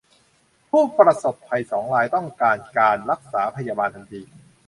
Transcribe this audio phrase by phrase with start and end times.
[0.69, 4.21] ผู้ประสบภัยสองรายต้องการการรักษาพยาบาลทันที